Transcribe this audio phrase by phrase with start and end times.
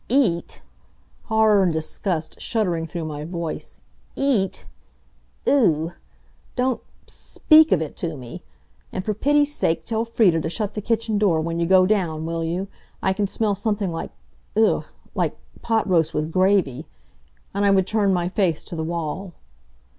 [0.09, 0.63] "Eat!"
[1.25, 3.77] horror and disgust shuddering through my voice
[4.15, 4.65] "Eat!
[5.45, 5.91] Ugh!
[6.55, 8.41] Don't s s speak of it to me.
[8.91, 12.25] And for pity's sake tell Frieda to shut the kitchen door when you go down,
[12.25, 12.67] will you?
[13.03, 14.09] I can smell something like
[14.57, 14.85] ugh!
[15.13, 16.87] like pot roast, with gravy!"
[17.53, 19.33] And I would turn my face to the wall.